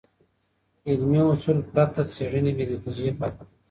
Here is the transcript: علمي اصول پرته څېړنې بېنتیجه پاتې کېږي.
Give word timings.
علمي 0.89 1.19
اصول 1.31 1.57
پرته 1.71 2.01
څېړنې 2.13 2.51
بېنتیجه 2.57 3.09
پاتې 3.19 3.41
کېږي. 3.47 3.57